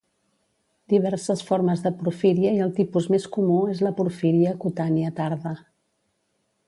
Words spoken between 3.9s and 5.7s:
porfíria cutània tarda